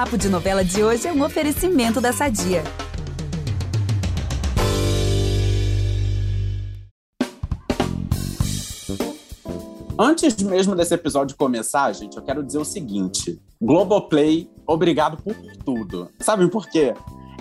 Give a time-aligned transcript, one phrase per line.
[0.00, 2.64] Papo de Novela de hoje é um oferecimento da Sadia.
[9.98, 15.36] Antes mesmo desse episódio começar, gente, eu quero dizer o seguinte: Globoplay, obrigado por
[15.66, 16.08] tudo.
[16.18, 16.94] Sabem por quê?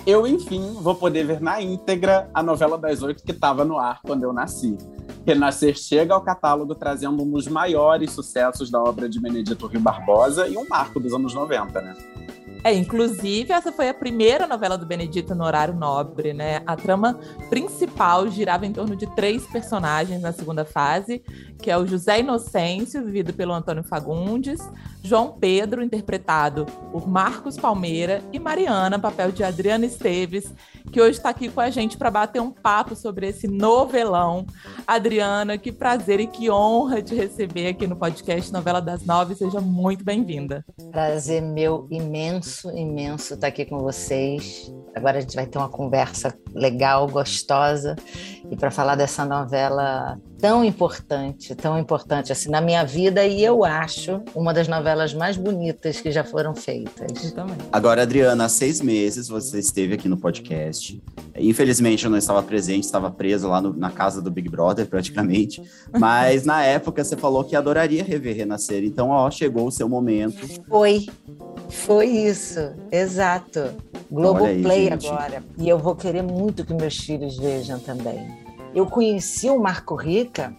[0.05, 4.01] Eu, enfim, vou poder ver na íntegra a novela das oito que estava no ar
[4.01, 4.77] quando eu nasci.
[5.25, 10.45] Renascer chega ao catálogo trazendo um dos maiores sucessos da obra de Benedito Rio Barbosa
[10.45, 11.95] e um marco dos anos 90, né?
[12.63, 16.61] É, inclusive, essa foi a primeira novela do Benedito no horário nobre, né?
[16.65, 17.17] A trama
[17.49, 21.23] principal girava em torno de três personagens na segunda fase,
[21.61, 24.59] que é o José Inocêncio, vivido pelo Antônio Fagundes,
[25.01, 30.53] João Pedro, interpretado por Marcos Palmeira, e Mariana, papel de Adriana Esteves,
[30.91, 34.45] que hoje está aqui com a gente para bater um papo sobre esse novelão.
[34.85, 39.35] Adriana, que prazer e que honra te receber aqui no podcast Novela das Nove.
[39.35, 40.65] Seja muito bem-vinda.
[40.91, 44.73] Prazer meu imenso, imenso estar aqui com vocês.
[44.95, 47.95] Agora a gente vai ter uma conversa legal, gostosa,
[48.49, 53.65] e para falar dessa novela tão importante, tão importante assim na minha vida e eu
[53.65, 57.25] acho uma das novelas mais bonitas que já foram feitas.
[57.25, 57.57] Eu também.
[57.71, 61.01] Agora, Adriana, há seis meses você esteve aqui no podcast.
[61.37, 65.61] Infelizmente eu não estava presente, estava presa lá no, na casa do Big Brother praticamente.
[65.97, 68.83] Mas na época você falou que adoraria rever Renascer.
[68.83, 70.47] Então, ó, chegou o seu momento.
[70.67, 71.05] Foi,
[71.69, 73.71] foi isso, exato.
[74.11, 75.43] Globoplay agora.
[75.57, 78.27] E eu vou querer muito que meus filhos vejam também.
[78.73, 80.53] Eu conheci o Marco Rica,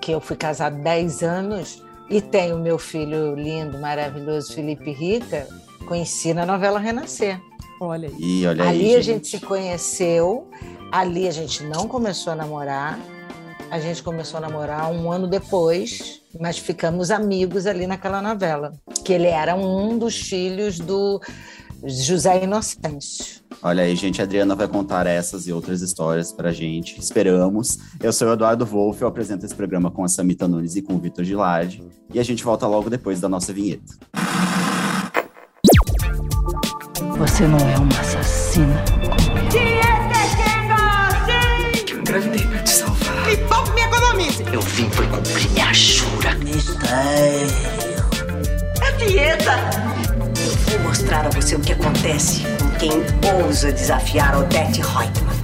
[0.00, 5.46] que eu fui casado 10 anos, e tenho meu filho lindo, maravilhoso, Felipe Rica,
[5.86, 7.40] conheci na novela Renascer.
[7.80, 8.14] Olha aí.
[8.18, 10.48] E olha ali aí, a gente se conheceu,
[10.90, 12.98] ali a gente não começou a namorar,
[13.72, 19.14] a gente começou a namorar um ano depois, mas ficamos amigos ali naquela novela, que
[19.14, 21.18] ele era um dos filhos do
[21.82, 23.40] José Inocêncio.
[23.62, 27.00] Olha aí, gente, a Adriana vai contar essas e outras histórias pra gente.
[27.00, 27.78] Esperamos.
[27.98, 30.96] Eu sou o Eduardo Wolff, eu apresento esse programa com a Samita Nunes e com
[30.96, 31.82] o Vitor Gilardi.
[32.12, 33.94] E a gente volta logo depois da nossa vinheta.
[37.16, 38.91] Você não é uma assassina.
[44.72, 46.30] Vim foi cumprir minha jura.
[48.80, 49.52] É dieta.
[50.72, 52.90] Eu vou mostrar a você o que acontece com quem
[53.44, 55.36] ousa desafiar Odette Reutemann.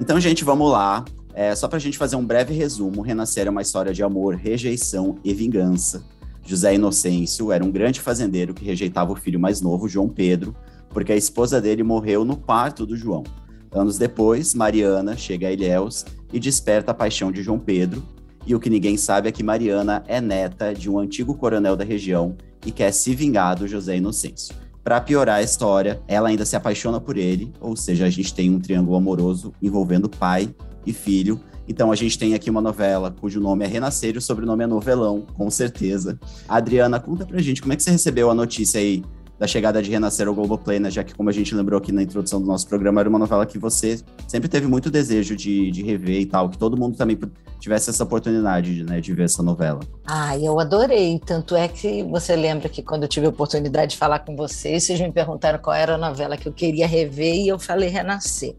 [0.00, 1.04] Então, gente, vamos lá.
[1.34, 5.18] É, só pra gente fazer um breve resumo, Renascer é uma história de amor, rejeição
[5.22, 6.02] e vingança.
[6.42, 10.56] José Inocêncio era um grande fazendeiro que rejeitava o filho mais novo, João Pedro,
[10.88, 13.24] porque a esposa dele morreu no parto do João.
[13.70, 18.02] Anos depois, Mariana chega a Ilhéus e desperta a paixão de João Pedro.
[18.46, 21.84] E o que ninguém sabe é que Mariana é neta de um antigo coronel da
[21.84, 24.54] região e quer se vingar do José Inocêncio.
[24.84, 28.54] Para piorar a história, ela ainda se apaixona por ele, ou seja, a gente tem
[28.54, 30.48] um triângulo amoroso envolvendo pai
[30.86, 31.40] e filho.
[31.68, 34.66] Então a gente tem aqui uma novela cujo nome é Renascer e o sobrenome é
[34.68, 36.18] Novelão, com certeza.
[36.48, 39.02] Adriana, conta pra gente como é que você recebeu a notícia aí
[39.38, 40.90] da chegada de Renascer ao Globoplay, né?
[40.90, 43.44] Já que, como a gente lembrou aqui na introdução do nosso programa, era uma novela
[43.44, 47.18] que você sempre teve muito desejo de, de rever e tal, que todo mundo também
[47.58, 49.80] tivesse essa oportunidade né, de ver essa novela.
[50.06, 51.20] Ah, eu adorei.
[51.24, 54.84] Tanto é que você lembra que quando eu tive a oportunidade de falar com vocês,
[54.84, 58.54] vocês me perguntaram qual era a novela que eu queria rever e eu falei Renascer.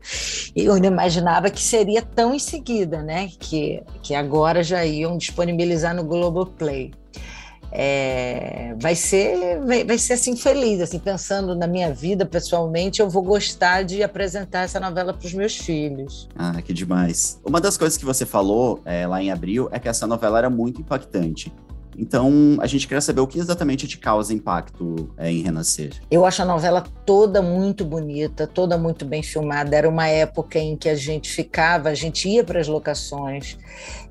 [0.56, 3.30] Eu não imaginava que seria tão em seguida, né?
[3.40, 6.92] Que, que agora já iam disponibilizar no Globoplay.
[7.72, 13.10] É, vai ser vai, vai, ser assim feliz assim pensando na minha vida pessoalmente eu
[13.10, 16.30] vou gostar de apresentar essa novela para os meus filhos.
[16.36, 17.40] Ah que demais.
[17.46, 20.50] Uma das coisas que você falou é, lá em abril é que essa novela era
[20.50, 21.52] muito impactante
[21.98, 25.94] então, a gente queria saber o que exatamente te causa impacto é, em Renascer.
[26.12, 29.76] Eu acho a novela toda muito bonita, toda muito bem filmada.
[29.76, 33.58] Era uma época em que a gente ficava, a gente ia para as locações.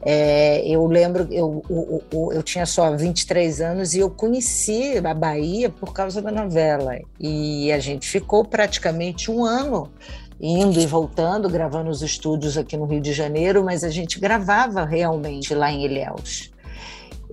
[0.03, 5.15] É, eu lembro, eu, eu, eu, eu, tinha só 23 anos e eu conheci a
[5.15, 6.99] Bahia por causa da novela.
[7.21, 9.89] E a gente ficou praticamente um ano
[10.41, 14.84] indo e voltando, gravando os estúdios aqui no Rio de Janeiro, mas a gente gravava
[14.84, 16.51] realmente lá em Ilhéus.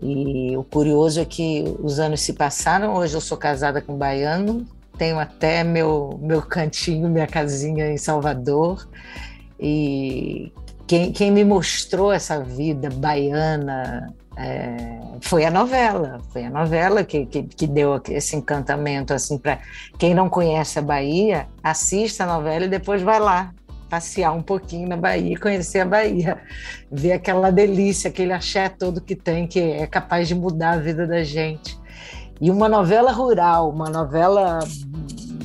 [0.04, 3.98] E o curioso é que os anos se passaram, hoje eu sou casada com um
[3.98, 4.68] baiano,
[4.98, 8.86] tenho até meu, meu cantinho, minha casinha em Salvador.
[9.58, 10.52] E
[10.86, 17.26] quem, quem me mostrou essa vida baiana é, foi a novela, foi a novela que,
[17.26, 19.60] que, que deu esse encantamento assim para
[19.98, 23.54] quem não conhece a Bahia, assista a novela e depois vai lá
[23.94, 26.42] passear um pouquinho na Bahia, conhecer a Bahia,
[26.92, 31.06] ver aquela delícia, aquele axé todo que tem, que é capaz de mudar a vida
[31.06, 31.78] da gente.
[32.42, 34.58] E uma novela rural, uma novela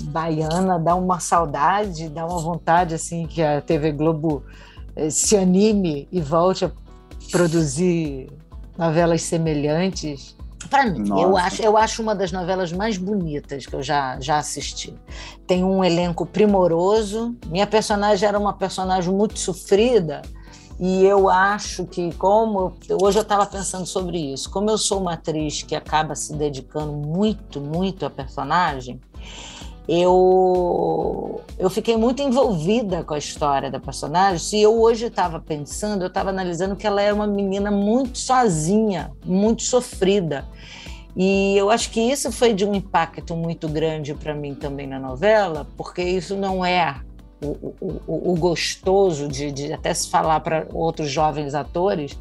[0.05, 4.43] baiana, dá uma saudade, dá uma vontade assim que a TV Globo
[4.97, 6.71] eh, se anime e volte a
[7.31, 8.31] produzir
[8.79, 10.38] novelas semelhantes.
[10.71, 14.39] Para mim, eu acho, eu acho uma das novelas mais bonitas que eu já, já
[14.39, 14.95] assisti.
[15.47, 17.35] Tem um elenco primoroso.
[17.47, 20.23] Minha personagem era uma personagem muito sofrida,
[20.81, 22.73] e eu acho que, como
[23.03, 26.93] hoje eu estava pensando sobre isso, como eu sou uma atriz que acaba se dedicando
[26.93, 29.01] muito, muito à personagem,
[29.89, 34.39] eu, eu fiquei muito envolvida com a história da personagem.
[34.39, 39.11] Se eu hoje estava pensando, eu estava analisando que ela era uma menina muito sozinha,
[39.25, 40.47] muito sofrida.
[41.17, 45.01] E eu acho que isso foi de um impacto muito grande para mim também na
[45.01, 47.01] novela, porque isso não é
[47.43, 52.19] o, o, o gostoso de, de até se falar para outros jovens atores,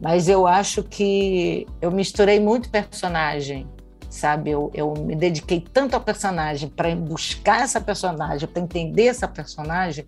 [0.00, 3.66] mas eu acho que eu misturei muito personagem,
[4.10, 4.50] sabe?
[4.50, 10.04] Eu, eu me dediquei tanto ao personagem para buscar essa personagem, para entender essa personagem,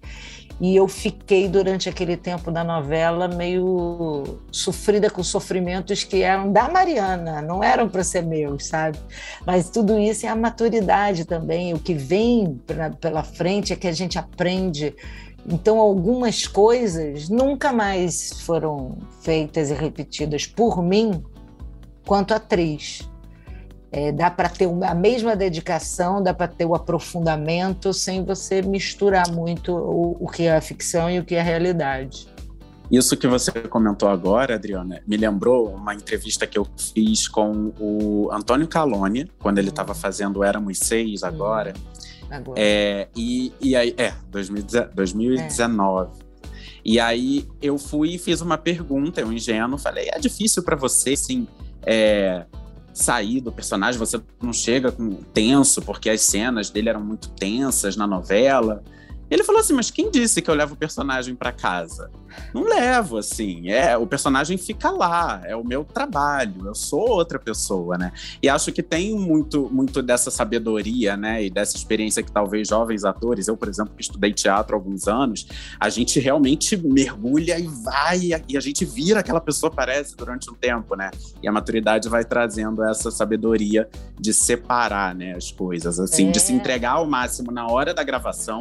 [0.61, 6.69] e eu fiquei durante aquele tempo da novela meio sofrida com sofrimentos que eram da
[6.69, 8.99] Mariana, não eram para ser meus, sabe?
[9.47, 13.89] Mas tudo isso é a maturidade também, o que vem pra, pela frente é que
[13.89, 14.95] a gente aprende.
[15.47, 21.25] Então, algumas coisas nunca mais foram feitas e repetidas por mim
[22.07, 23.09] quanto atriz.
[23.93, 29.31] É, dá para ter a mesma dedicação, dá para ter o aprofundamento sem você misturar
[29.31, 32.27] muito o, o que é a ficção e o que é a realidade.
[32.91, 38.31] Isso que você comentou agora, Adriana, me lembrou uma entrevista que eu fiz com o
[38.33, 41.73] Antônio Calone, quando ele estava fazendo Éramos Seis agora.
[42.31, 42.61] agora.
[42.61, 46.11] É, e, e aí, é, 2019.
[46.11, 46.33] É.
[46.85, 51.13] E aí eu fui e fiz uma pergunta, eu ingênuo, falei, é difícil para você,
[51.13, 51.47] assim,
[51.87, 52.45] é,
[52.93, 57.97] sair do personagem, você não chega com tenso, porque as cenas dele eram muito tensas
[57.97, 58.83] na novela.
[59.33, 62.11] Ele falou assim: Mas quem disse que eu levo o personagem para casa?
[62.53, 63.71] Não levo, assim.
[63.71, 68.13] É, o personagem fica lá, é o meu trabalho, eu sou outra pessoa, né?
[68.43, 71.45] E acho que tem muito, muito dessa sabedoria, né?
[71.45, 75.09] E dessa experiência que talvez jovens atores, eu, por exemplo, que estudei teatro há alguns
[75.09, 75.47] anos,
[75.81, 80.55] a gente realmente mergulha e vai, e a gente vira aquela pessoa, parece, durante um
[80.55, 81.11] tempo, né?
[81.43, 83.89] E a maturidade vai trazendo essa sabedoria
[84.21, 86.31] de separar, né, as coisas, assim, é.
[86.33, 86.57] de se é.
[86.57, 88.61] entregar ao máximo na hora da gravação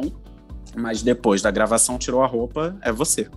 [0.76, 3.28] mas depois da gravação tirou a roupa, é você.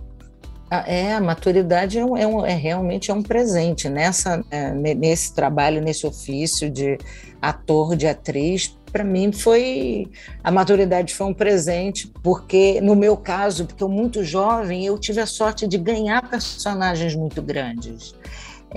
[0.68, 4.72] Ah, é, a maturidade é, um, é, um, é, realmente é um presente nessa é,
[4.72, 6.98] nesse trabalho, nesse ofício de
[7.40, 8.76] ator, de atriz.
[8.90, 10.10] Para mim foi
[10.42, 15.20] a maturidade foi um presente porque no meu caso, porque eu muito jovem, eu tive
[15.20, 18.12] a sorte de ganhar personagens muito grandes.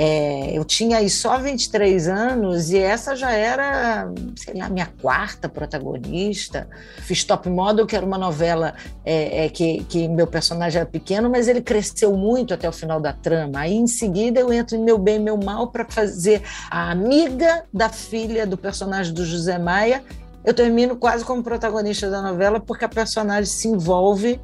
[0.01, 5.49] É, eu tinha aí só 23 anos e essa já era, sei lá, minha quarta
[5.49, 6.69] protagonista.
[6.99, 8.73] Fiz Top Model, que era uma novela
[9.03, 13.01] é, é, que, que meu personagem era pequeno, mas ele cresceu muito até o final
[13.01, 13.59] da trama.
[13.59, 17.89] Aí em seguida eu entro em Meu Bem, Meu Mal para fazer a amiga da
[17.89, 20.01] filha do personagem do José Maia.
[20.45, 24.39] Eu termino quase como protagonista da novela porque a personagem se envolve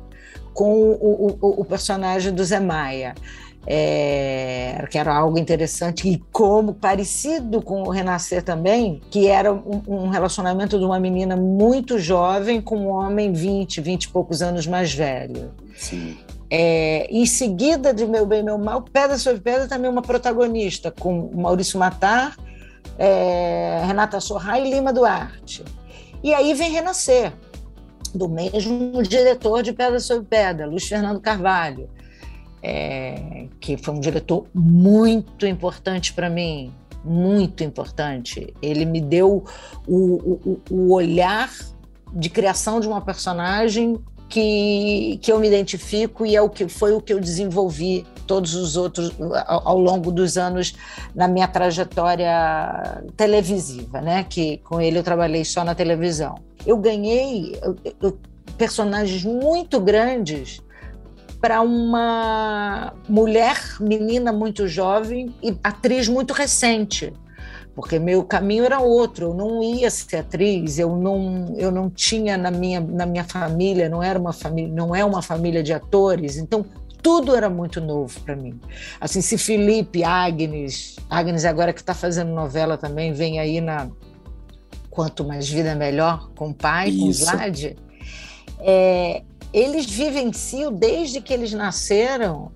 [0.54, 3.16] com o, o, o personagem do Zé Maia
[3.68, 9.82] é, que era algo interessante e como parecido com o Renascer também, que era um,
[9.88, 14.68] um, relacionamento de uma menina muito jovem com um homem 20, 20 e poucos anos
[14.68, 15.52] mais velho.
[15.76, 16.18] Sim.
[16.50, 21.32] É, em seguida de Meu Bem, Meu Mal, Pedra sobre Pedra também uma protagonista, com
[21.34, 22.38] Maurício Matar,
[23.00, 25.64] é, Renata Sorra e Lima Duarte.
[26.24, 27.34] E aí vem Renascer,
[28.14, 31.90] do mesmo diretor de Pedra sobre Pedra, Luiz Fernando Carvalho
[32.68, 38.52] é, que foi um diretor muito importante para mim, muito importante.
[38.60, 39.46] Ele me deu
[39.88, 41.52] o, o, o, olhar
[42.12, 46.94] de criação de uma personagem que, que eu me identifico e é o que foi
[46.94, 49.12] o que eu desenvolvi todos os outros
[49.46, 50.74] ao, ao longo dos anos
[51.14, 54.24] na minha trajetória televisiva, né?
[54.24, 56.34] Que com ele eu trabalhei só na televisão.
[56.66, 58.18] Eu ganhei eu, eu,
[58.58, 60.65] personagens muito grandes
[61.46, 67.14] para uma mulher, menina muito jovem e atriz muito recente,
[67.76, 69.28] porque meu caminho era outro.
[69.28, 73.88] Eu não ia ser atriz, eu não, eu não tinha na minha, na minha família,
[73.88, 76.66] não era uma família, não é uma família de atores, então
[77.04, 78.60] tudo era muito novo para mim.
[79.00, 83.88] Assim, se Felipe, Agnes, Agnes agora que está fazendo novela também, vem aí na
[84.90, 87.24] Quanto Mais Vida Melhor, com o pai, Isso.
[87.24, 87.76] com o Vlad,
[88.62, 89.22] é,
[89.56, 92.52] eles vivenciam desde que eles nasceram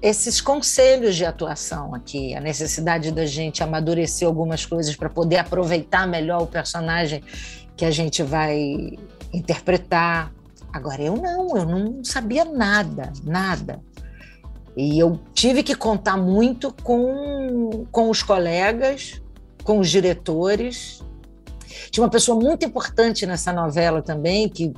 [0.00, 6.06] esses conselhos de atuação aqui, a necessidade da gente amadurecer algumas coisas para poder aproveitar
[6.06, 7.24] melhor o personagem
[7.76, 8.96] que a gente vai
[9.32, 10.32] interpretar.
[10.72, 13.80] Agora, eu não, eu não sabia nada, nada.
[14.76, 19.20] E eu tive que contar muito com, com os colegas,
[19.64, 21.02] com os diretores.
[21.90, 24.72] Tinha uma pessoa muito importante nessa novela também, que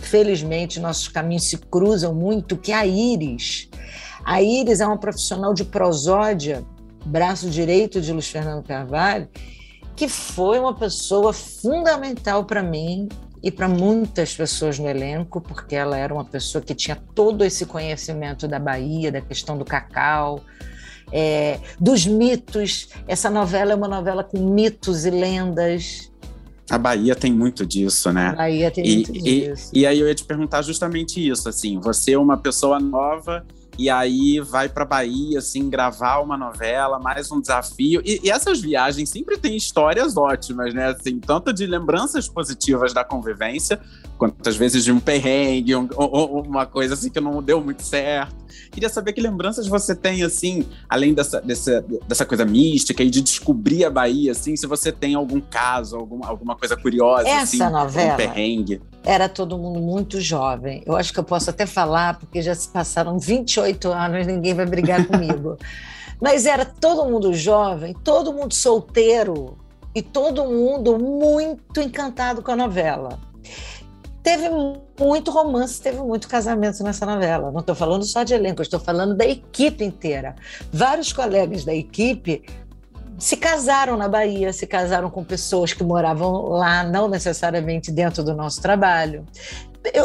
[0.00, 3.68] felizmente nossos caminhos se cruzam muito, que é a Iris.
[4.24, 6.64] A Iris é uma profissional de prosódia,
[7.04, 9.28] braço direito de Luiz Fernando Carvalho,
[9.96, 13.08] que foi uma pessoa fundamental para mim
[13.42, 17.64] e para muitas pessoas no elenco, porque ela era uma pessoa que tinha todo esse
[17.66, 20.40] conhecimento da Bahia, da questão do cacau,
[21.12, 22.88] é, dos mitos.
[23.06, 26.12] Essa novela é uma novela com mitos e lendas.
[26.70, 28.28] A Bahia tem muito disso, né?
[28.28, 29.70] A Bahia tem e, muito e, disso.
[29.72, 33.44] E aí eu ia te perguntar justamente isso, assim, você é uma pessoa nova
[33.78, 38.02] e aí vai para Bahia, assim, gravar uma novela, mais um desafio.
[38.04, 40.86] E, e, essas viagens sempre têm histórias ótimas, né?
[40.86, 43.78] Assim, tanto de lembranças positivas da convivência,
[44.18, 48.34] quanto às vezes de um perrengue, um, uma coisa assim que não deu muito certo.
[48.72, 53.20] Queria saber que lembranças você tem, assim, além dessa, dessa, dessa coisa mística e de
[53.20, 57.58] descobrir a Bahia, assim, se você tem algum caso, algum, alguma coisa curiosa, Essa assim,
[57.58, 58.80] novela um perrengue.
[59.08, 60.82] Era todo mundo muito jovem.
[60.84, 64.66] Eu acho que eu posso até falar, porque já se passaram 28 anos, ninguém vai
[64.66, 65.56] brigar comigo.
[66.20, 69.56] Mas era todo mundo jovem, todo mundo solteiro
[69.94, 73.18] e todo mundo muito encantado com a novela.
[74.22, 74.50] Teve
[75.00, 77.50] muito romance, teve muito casamento nessa novela.
[77.50, 80.36] Não estou falando só de elenco, estou falando da equipe inteira.
[80.70, 82.42] Vários colegas da equipe
[83.18, 88.34] se casaram na Bahia, se casaram com pessoas que moravam lá, não necessariamente dentro do
[88.34, 89.26] nosso trabalho.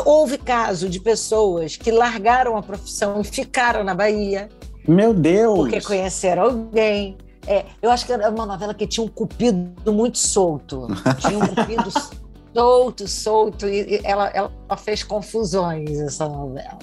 [0.05, 4.49] Houve caso de pessoas que largaram a profissão e ficaram na Bahia.
[4.87, 5.57] Meu Deus!
[5.57, 7.17] Porque conheceram alguém.
[7.45, 10.87] É, eu acho que era uma novela que tinha um cupido muito solto.
[11.19, 11.91] Tinha um cupido
[12.53, 16.79] solto, solto, e ela, ela fez confusões essa novela.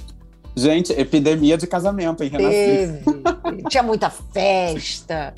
[0.55, 3.03] Gente, epidemia de casamento em Renascer.
[3.03, 3.63] Teve.
[3.69, 5.35] tinha muita festa.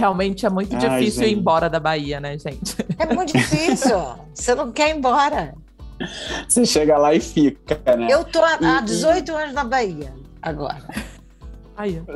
[0.00, 1.38] Realmente é muito Ai, difícil ir gente.
[1.40, 2.74] embora da Bahia, né, gente?
[2.98, 3.98] É muito difícil.
[4.34, 5.54] Você não quer ir embora.
[6.48, 8.06] Você chega lá e fica, né?
[8.10, 10.82] Eu tô há, há E- 18 anos na Bahia agora.
[11.76, 12.00] Aí,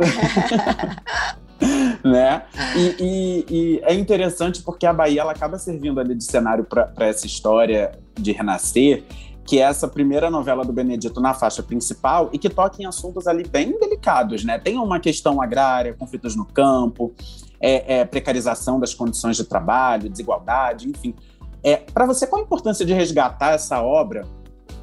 [2.03, 2.43] né?
[2.75, 6.91] E, e- e é interessante porque a Bahia ela acaba servindo ali de cenário para
[7.01, 9.05] essa história de renascer,
[9.45, 13.27] que é essa primeira novela do Benedito na faixa principal e que toca em assuntos
[13.27, 14.59] ali bem delicados, né?
[14.59, 17.13] Tem uma questão agrária, conflitos no campo,
[17.61, 21.15] é, é, precarização das condições de trabalho, desigualdade, enfim.
[21.63, 24.27] É, para você, qual a importância de resgatar essa obra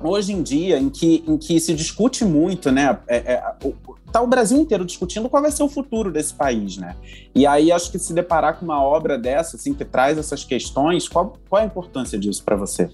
[0.04, 3.00] hoje em dia, em que, em que se discute muito, né?
[3.08, 3.74] É, é, o-
[4.12, 6.96] tá o Brasil inteiro discutindo qual vai ser o futuro desse país, né?
[7.34, 11.08] E aí acho que se deparar com uma obra dessa, assim, que traz essas questões,
[11.08, 12.90] qual, qual a importância disso para você?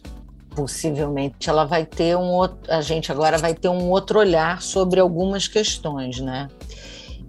[0.58, 2.58] Possivelmente ela vai ter um outro.
[2.74, 6.48] A gente agora vai ter um outro olhar sobre algumas questões, né?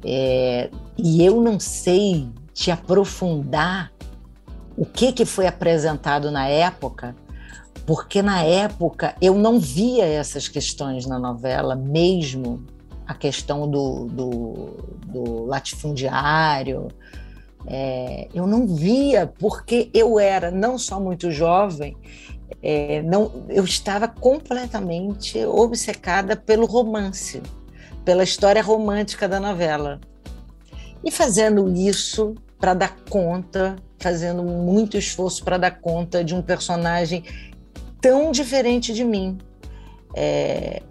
[0.02, 3.92] É, e eu não sei te aprofundar
[4.78, 7.14] o que, que foi apresentado na época,
[7.84, 12.64] porque na época eu não via essas questões na novela, mesmo
[13.06, 16.88] a questão do, do, do latifundiário.
[17.66, 21.94] É, eu não via, porque eu era não só muito jovem,
[22.62, 27.42] é, não, eu estava completamente obcecada pelo romance,
[28.04, 30.00] pela história romântica da novela.
[31.04, 37.22] E fazendo isso para dar conta, fazendo muito esforço para dar conta de um personagem
[38.00, 39.38] tão diferente de mim.
[40.14, 40.82] É,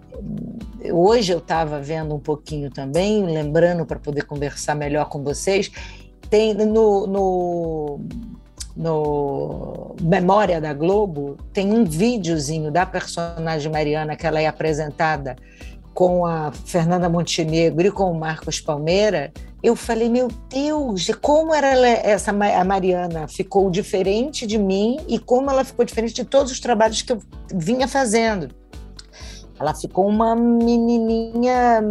[0.90, 5.70] hoje eu estava vendo um pouquinho também, lembrando para poder conversar melhor com vocês,
[6.30, 8.00] tem no, no,
[8.78, 15.34] no Memória da Globo, tem um videozinho da personagem Mariana que ela é apresentada
[15.92, 21.76] com a Fernanda Montenegro e com o Marcos Palmeira, eu falei, meu Deus, como era
[21.88, 26.60] essa a Mariana ficou diferente de mim e como ela ficou diferente de todos os
[26.60, 27.20] trabalhos que eu
[27.52, 28.48] vinha fazendo.
[29.58, 31.82] Ela ficou uma menininha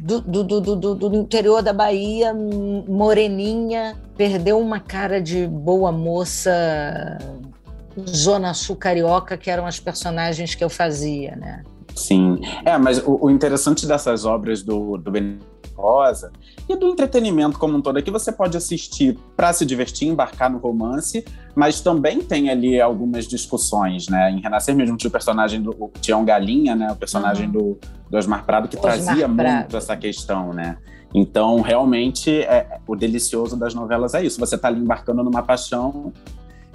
[0.00, 7.18] do, do, do, do, interior da Bahia, moreninha, perdeu uma cara de boa moça
[8.08, 11.62] Zona Sul Carioca, que eram as personagens que eu fazia, né?
[11.94, 12.40] Sim.
[12.64, 15.10] É, mas o, o interessante dessas obras do, do
[15.80, 16.30] Rosa
[16.68, 20.58] e do entretenimento como um todo que você pode assistir para se divertir, embarcar no
[20.58, 24.30] romance, mas também tem ali algumas discussões, né?
[24.30, 26.92] Em Renascer mesmo tinha o personagem do Tião Galinha, né?
[26.92, 29.58] O personagem do, do Osmar Prado, que Osmar trazia Prado.
[29.58, 30.76] muito essa questão, né?
[31.12, 34.38] Então, realmente, é, o delicioso das novelas é isso.
[34.38, 36.12] Você tá ali embarcando numa paixão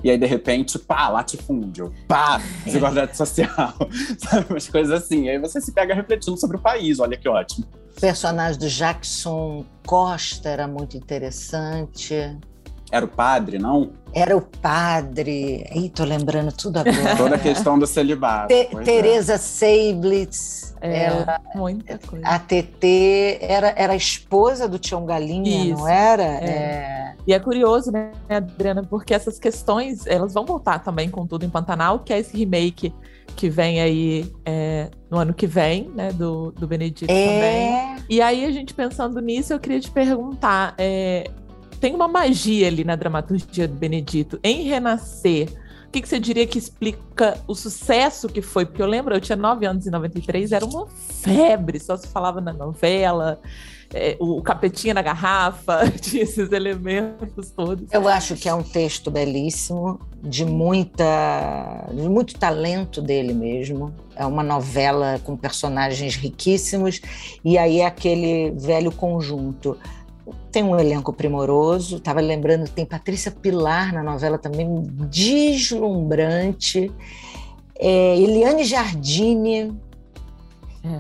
[0.06, 3.74] e aí, de repente, pá, latifúndio, pá, desigualdade social,
[4.20, 4.46] sabe?
[4.52, 5.30] Umas coisas assim.
[5.30, 7.66] Aí você se pega refletindo sobre o país, olha que ótimo.
[7.98, 12.38] O personagem do Jackson Costa era muito interessante.
[12.92, 13.92] Era o padre, não?
[14.14, 15.66] Era o padre.
[15.74, 17.16] Ih, tô lembrando tudo agora.
[17.18, 18.48] Toda a questão do celibato.
[18.48, 18.92] Te, pois é.
[18.92, 20.76] Teresa Seiblitz.
[20.82, 22.28] É, ela, muita coisa.
[22.28, 26.24] a TT era, era a esposa do Tião Galinha, Isso, não era?
[26.24, 27.16] é.
[27.26, 31.50] E é curioso, né, Adriana, porque essas questões, elas vão voltar também com tudo em
[31.50, 32.94] Pantanal, que é esse remake
[33.36, 37.74] que vem aí é, no ano que vem, né, do, do Benedito também.
[37.74, 37.98] É.
[38.10, 41.30] E aí, a gente pensando nisso, eu queria te perguntar: é,
[41.80, 45.50] tem uma magia ali na dramaturgia do Benedito em renascer.
[45.88, 48.66] O que, que você diria que explica o sucesso que foi?
[48.66, 52.42] Porque eu lembro, eu tinha 9 anos em 93, era uma febre, só se falava
[52.42, 53.40] na novela,
[53.98, 57.88] é, o capetinha na garrafa, tinha esses elementos todos.
[57.94, 63.94] Eu acho que é um texto belíssimo, de muita, de muito talento dele mesmo.
[64.18, 67.00] É uma novela com personagens riquíssimos
[67.44, 69.78] e aí é aquele velho conjunto.
[70.52, 71.96] Tem um elenco primoroso.
[71.98, 74.68] Estava lembrando, tem Patrícia Pilar na novela também,
[75.10, 76.92] deslumbrante.
[77.80, 79.74] É, Eliane Jardine,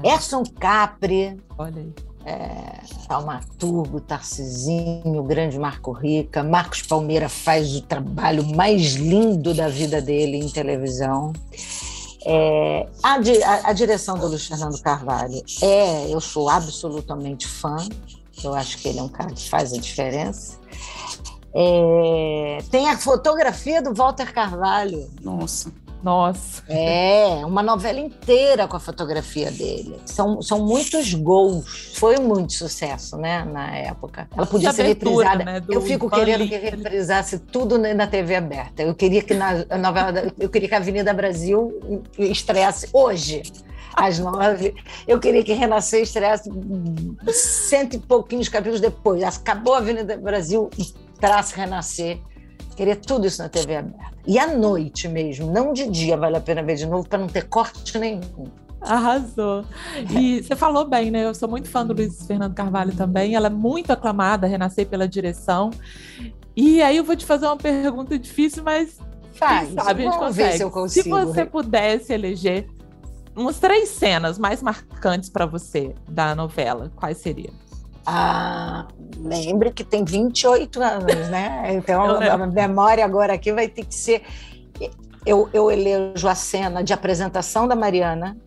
[0.03, 1.93] É, Erson Capri, olha aí.
[2.25, 6.43] É, Taumaturgo, Tarcisinho, o grande Marco Rica.
[6.43, 11.31] Marcos Palmeira faz o trabalho mais lindo da vida dele em televisão.
[12.25, 17.77] É, a, a- a direção do Luiz Fernando Carvalho é, eu sou absolutamente fã.
[18.43, 20.57] Eu acho que ele é um cara que faz a diferença.
[21.53, 25.09] É, tem a fotografia do Walter Carvalho.
[25.21, 25.71] Nossa.
[26.03, 26.63] Nossa.
[26.67, 29.99] É, uma novela inteira com a fotografia dele.
[30.05, 31.93] São, são muitos gols.
[31.95, 34.27] Foi muito sucesso, né, na época.
[34.35, 35.59] Ela podia ser abertura, reprisada.
[35.59, 38.83] né, eu fico Ivan querendo que reprisasse tudo na TV aberta.
[38.83, 41.81] Eu queria que na a novela, eu queria que a Avenida Brasil
[42.17, 43.43] estreasse hoje.
[43.95, 44.75] Às nove,
[45.07, 46.49] eu queria que Renascer estreasse
[47.31, 49.23] cento e pouquinhos capítulos depois.
[49.23, 50.69] Acabou a Avenida Brasil,
[51.19, 52.19] traça Renascer.
[52.75, 54.15] Queria tudo isso na TV aberta.
[54.27, 57.27] E à noite mesmo, não de dia, vale a pena ver de novo, para não
[57.27, 58.47] ter corte nenhum.
[58.81, 59.65] Arrasou.
[60.11, 61.25] E você falou bem, né?
[61.25, 63.35] Eu sou muito fã do Luiz Fernando Carvalho também.
[63.35, 65.71] Ela é muito aclamada, renascer pela direção.
[66.55, 68.99] E aí eu vou te fazer uma pergunta difícil, mas
[69.33, 70.57] Faz, quem sabe a gente vamos ver consegue.
[70.57, 71.03] se eu consigo.
[71.03, 72.67] Se você pudesse eleger
[73.35, 77.53] umas três cenas mais marcantes para você da novela, quais seriam?
[78.05, 78.87] Ah,
[79.17, 81.73] lembre que tem 28 anos, né?
[81.73, 84.21] Então a memória agora aqui vai ter que ser.
[85.25, 88.37] Eu, eu elejo a cena de apresentação da Mariana,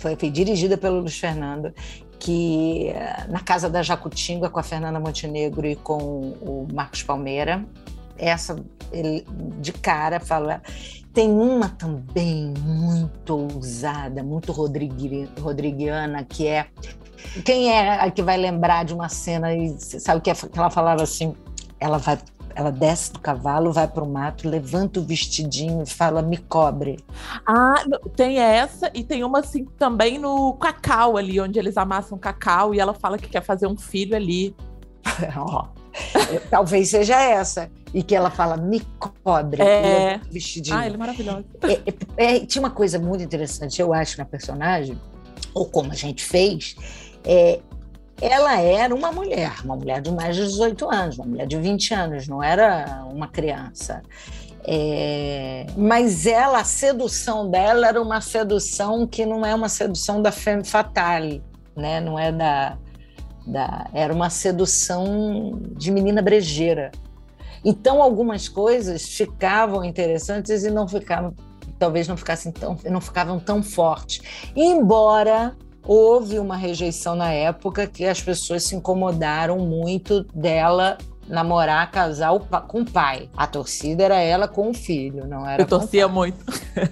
[0.00, 1.72] foi, foi dirigida pelo Luiz Fernando,
[2.18, 7.64] que eh, na casa da Jacutinga com a Fernanda Montenegro e com o Marcos Palmeira.
[8.16, 8.56] Essa
[8.90, 9.24] ele,
[9.60, 10.60] de cara fala.
[11.14, 16.66] Tem uma também muito ousada, muito rodrigui- rodriguiana, que é
[17.44, 20.58] quem é a que vai lembrar de uma cena e sabe o que, é- que
[20.58, 21.34] ela falava assim?
[21.80, 22.18] Ela vai,
[22.54, 26.98] ela desce do cavalo, vai para o mato, levanta o vestidinho e fala: "Me cobre".
[27.46, 27.84] Ah,
[28.16, 32.80] tem essa e tem uma assim também no cacau ali, onde eles amassam cacau e
[32.80, 34.54] ela fala que quer fazer um filho ali.
[35.36, 35.66] Ó,
[36.50, 38.80] Talvez seja essa e que ela fala: "Me
[39.24, 40.20] cobre", É.
[40.28, 40.76] o vestidinho.
[40.76, 41.44] Ah, ele é maravilhoso.
[41.62, 41.72] É,
[42.16, 44.98] é, é, tinha uma coisa muito interessante, eu acho, na personagem,
[45.54, 46.76] ou como a gente fez,
[47.28, 47.60] é,
[48.20, 51.94] ela era uma mulher, uma mulher de mais de 18 anos, uma mulher de 20
[51.94, 54.02] anos, não era uma criança.
[54.64, 60.32] É, mas ela, a sedução dela era uma sedução que não é uma sedução da
[60.32, 61.42] femme fatale,
[61.76, 62.00] né?
[62.00, 62.76] não é da,
[63.46, 63.86] da.
[63.92, 66.90] Era uma sedução de menina brejeira.
[67.64, 71.34] Então, algumas coisas ficavam interessantes e não ficavam
[71.78, 74.20] talvez não ficassem tão, não ficavam tão fortes.
[74.56, 75.56] Embora
[75.88, 82.40] houve uma rejeição na época que as pessoas se incomodaram muito dela namorar, casar o
[82.40, 83.28] pa- com o pai.
[83.36, 86.14] A torcida era ela com o filho, não era Eu com o torcia pai.
[86.14, 86.44] muito.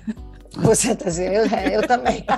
[0.57, 2.25] Você tá dizendo, eu, eu também.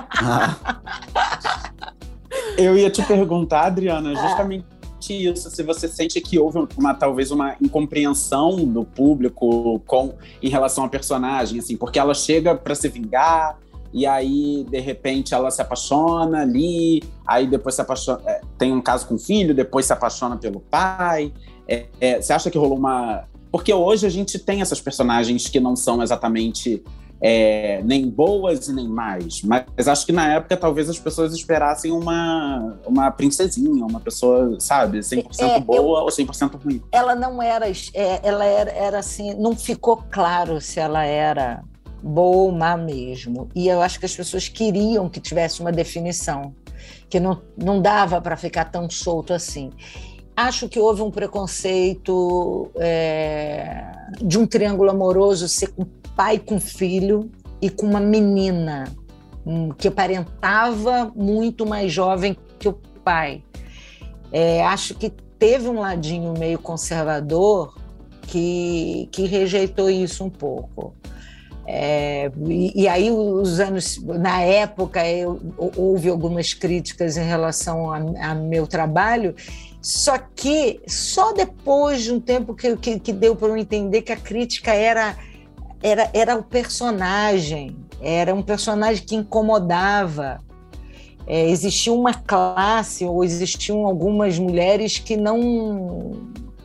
[2.57, 4.65] Eu ia te perguntar, Adriana, justamente
[5.09, 10.83] isso, se você sente que houve uma talvez uma incompreensão do público com em relação
[10.83, 13.57] à personagem, assim, porque ela chega para se vingar
[13.93, 18.81] e aí de repente ela se apaixona ali, aí depois se apaixona, é, tem um
[18.81, 21.33] caso com o filho, depois se apaixona pelo pai.
[21.67, 25.59] É, é, você acha que rolou uma porque hoje a gente tem essas personagens que
[25.59, 26.83] não são exatamente
[27.21, 29.41] é, nem boas e nem mais.
[29.41, 34.99] Mas acho que na época talvez as pessoas esperassem uma, uma princesinha, uma pessoa, sabe,
[34.99, 36.81] 100% é, boa eu, ou 100% ruim.
[36.91, 41.63] Ela não era, é, ela era, era assim, não ficou claro se ela era
[42.03, 43.49] má mesmo.
[43.55, 46.53] E eu acho que as pessoas queriam que tivesse uma definição,
[47.09, 49.71] que não, não dava para ficar tão solto assim.
[50.35, 55.85] Acho que houve um preconceito é, de um triângulo amoroso ser com
[56.15, 57.29] pai com filho
[57.61, 58.85] e com uma menina
[59.45, 63.43] hum, que aparentava muito mais jovem que o pai.
[64.31, 67.73] É, acho que teve um ladinho meio conservador
[68.23, 70.93] que, que rejeitou isso um pouco.
[71.71, 75.39] É, e, e, aí os anos na época eu,
[75.77, 79.35] houve algumas críticas em relação a, a, meu trabalho
[79.79, 84.11] só que só depois de um tempo que, que, que deu para eu entender que
[84.11, 85.15] a crítica era,
[85.79, 90.39] era, era o personagem, era um personagem que incomodava.
[91.27, 96.13] É, existia uma classe, ou existiam algumas mulheres que não,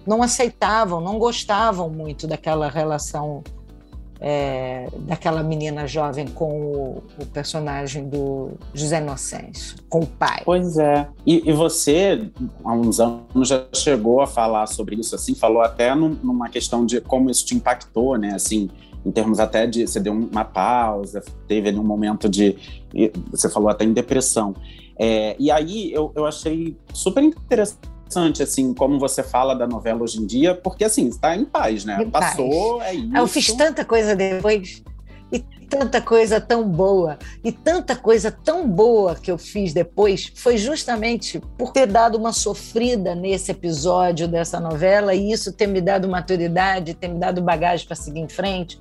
[0.06, 3.44] não aceitavam, não gostavam muito daquela relação
[4.26, 10.40] é, daquela menina jovem com o, o, personagem do José Inocêncio, com o pai.
[10.46, 11.06] Pois é.
[11.26, 12.30] E, e, você,
[12.64, 16.86] há uns anos, já chegou a falar sobre isso, assim, falou até num, numa questão
[16.86, 18.32] de como isso te impactou, né?
[18.34, 18.70] Assim,
[19.04, 22.56] em termos até de você deu uma pausa, teve ali um momento de.
[23.30, 24.54] Você falou até em depressão.
[24.98, 30.02] É, e aí eu, eu achei super interessante interessante, assim, como você fala da novela
[30.02, 32.02] hoje em dia, porque, assim, está em paz, né?
[32.02, 32.90] Em Passou, paz.
[32.90, 33.16] é isso.
[33.16, 34.82] Eu fiz tanta coisa depois,
[35.32, 40.56] e tanta coisa tão boa, e tanta coisa tão boa que eu fiz depois, foi
[40.56, 46.08] justamente por ter dado uma sofrida nesse episódio dessa novela, e isso ter me dado
[46.08, 48.78] maturidade, ter me dado bagagem para seguir em frente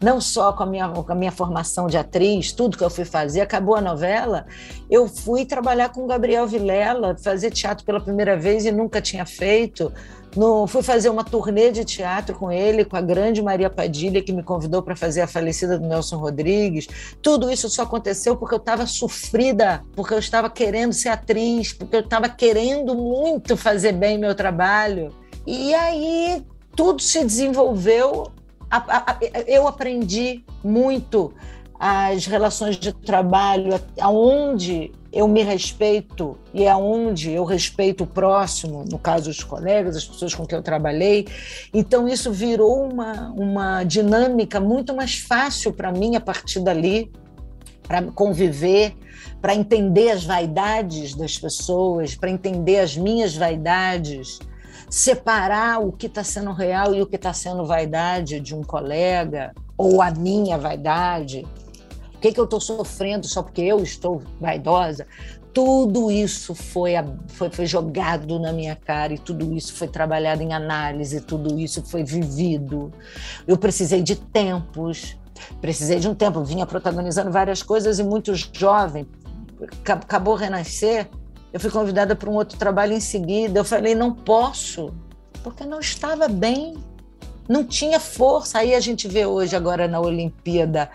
[0.00, 3.04] não só com a, minha, com a minha formação de atriz, tudo que eu fui
[3.04, 4.46] fazer, acabou a novela,
[4.90, 9.92] eu fui trabalhar com Gabriel Vilela, fazer teatro pela primeira vez e nunca tinha feito.
[10.36, 14.34] No, fui fazer uma turnê de teatro com ele, com a grande Maria Padilha, que
[14.34, 16.86] me convidou para fazer a falecida do Nelson Rodrigues.
[17.22, 21.96] Tudo isso só aconteceu porque eu estava sofrida, porque eu estava querendo ser atriz, porque
[21.96, 25.10] eu estava querendo muito fazer bem meu trabalho.
[25.46, 28.30] E aí tudo se desenvolveu
[29.46, 31.32] eu aprendi muito
[31.78, 38.98] as relações de trabalho, aonde eu me respeito e aonde eu respeito o próximo, no
[38.98, 41.26] caso os colegas, as pessoas com quem eu trabalhei.
[41.72, 47.10] Então isso virou uma, uma dinâmica muito mais fácil para mim a partir dali,
[47.82, 48.94] para conviver,
[49.40, 54.38] para entender as vaidades das pessoas, para entender as minhas vaidades
[54.88, 59.52] separar o que está sendo real e o que está sendo vaidade de um colega,
[59.76, 61.46] ou a minha vaidade.
[62.14, 65.06] O que, que eu estou sofrendo só porque eu estou vaidosa?
[65.52, 66.92] Tudo isso foi,
[67.28, 71.82] foi, foi jogado na minha cara e tudo isso foi trabalhado em análise, tudo isso
[71.82, 72.92] foi vivido.
[73.46, 75.16] Eu precisei de tempos,
[75.60, 79.06] precisei de um tempo, vinha protagonizando várias coisas e muito jovem,
[79.84, 81.08] acabou renascer
[81.52, 83.58] eu fui convidada para um outro trabalho em seguida.
[83.58, 84.92] Eu falei, não posso,
[85.42, 86.76] porque não estava bem,
[87.48, 88.58] não tinha força.
[88.58, 90.90] Aí a gente vê hoje, agora na Olimpíada,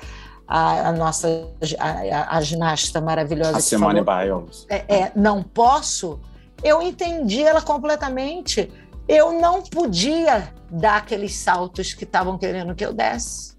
[0.48, 1.48] a, a nossa
[1.80, 3.58] a, a, ginasta maravilhosa.
[3.58, 4.66] A Simone Biles.
[4.70, 6.20] É, é, não posso.
[6.62, 8.70] Eu entendi ela completamente.
[9.08, 13.58] Eu não podia dar aqueles saltos que estavam querendo que eu desse.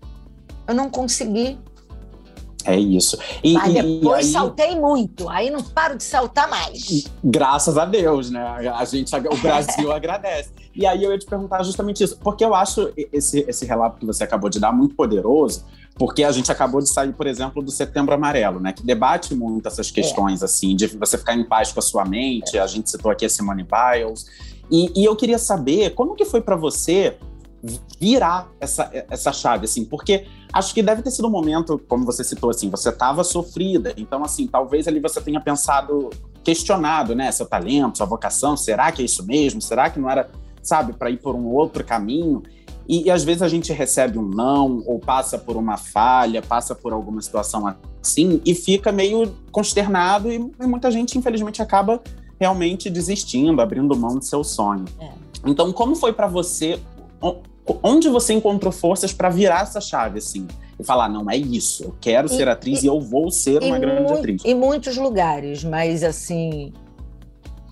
[0.67, 1.59] Eu não consegui.
[2.65, 3.19] É isso.
[3.43, 7.05] E, Mas depois e aí, saltei muito, aí não paro de saltar mais.
[7.23, 8.43] Graças a Deus, né?
[8.75, 10.51] A gente, o Brasil agradece.
[10.75, 14.07] E aí eu ia te perguntar justamente isso, porque eu acho esse, esse relato que
[14.07, 17.71] você acabou de dar muito poderoso, porque a gente acabou de sair, por exemplo, do
[17.71, 18.73] Setembro Amarelo, né?
[18.73, 19.93] Que debate muito essas é.
[19.93, 20.45] questões, é.
[20.45, 22.59] assim, de você ficar em paz com a sua mente.
[22.59, 24.27] A gente citou aqui a Simone Biles.
[24.71, 27.19] E, e eu queria saber como que foi para você
[28.01, 32.25] virar essa, essa chave, assim, porque acho que deve ter sido um momento, como você
[32.25, 36.11] citou, assim, você estava sofrida, então, assim, talvez ali você tenha pensado,
[36.43, 39.63] questionado, né, seu talento, sua vocação, será que é isso mesmo?
[39.63, 40.29] Será que não era,
[40.61, 42.43] sabe, para ir por um outro caminho?
[42.89, 46.75] E, e, às vezes a gente recebe um não, ou passa por uma falha, passa
[46.75, 47.73] por alguma situação
[48.03, 52.03] assim, e fica meio consternado, e, e muita gente, infelizmente, acaba
[52.41, 54.85] realmente desistindo, abrindo mão do seu sonho.
[54.99, 55.11] É.
[55.47, 56.81] Então, como foi para você
[57.83, 60.47] onde você encontrou forças para virar essa chave, assim?
[60.79, 63.63] E falar, não, é isso, eu quero e, ser atriz e, e, eu vou ser
[63.63, 64.43] uma grande atriz.
[64.45, 66.73] Em muitos lugares, mas assim,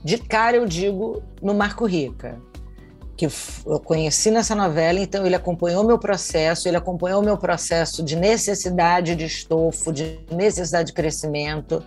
[0.05, 2.41] de cara eu digo no Marco Rica,
[3.17, 3.29] que
[3.67, 9.15] eu conheci nessa novela, então ele acompanhou meu processo, ele acompanhou meu processo de necessidade
[9.15, 11.85] de estofo, de necessidade de crescimento.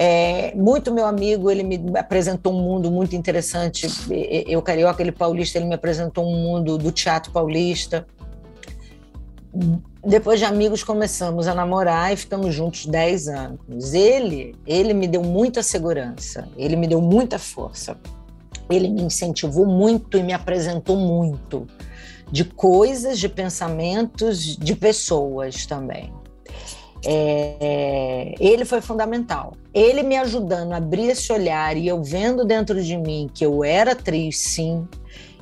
[0.00, 3.88] É, muito meu amigo, ele me apresentou um mundo muito interessante.
[4.46, 8.06] Eu, carioca, ele paulista, ele me apresentou um mundo do teatro paulista.
[10.04, 13.92] Depois de amigos, começamos a namorar e ficamos juntos 10 anos.
[13.92, 17.96] Ele, ele me deu muita segurança, ele me deu muita força
[18.70, 21.66] ele me incentivou muito e me apresentou muito
[22.30, 26.12] de coisas, de pensamentos, de pessoas também.
[27.10, 29.54] É, ele foi fundamental.
[29.72, 33.64] Ele me ajudando a abrir esse olhar e eu vendo dentro de mim que eu
[33.64, 34.86] era atriz, sim,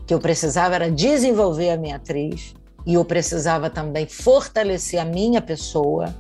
[0.06, 2.54] que eu precisava era desenvolver a minha atriz
[2.86, 6.14] e eu precisava também fortalecer a minha pessoa